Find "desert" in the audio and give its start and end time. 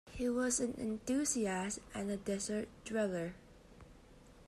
2.17-2.69